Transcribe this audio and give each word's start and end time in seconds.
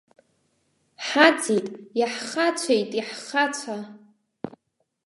Ҳаӡит, 1.07 1.67
иаҳхацәеит, 1.99 2.89
иаҳхацәа! 2.99 3.77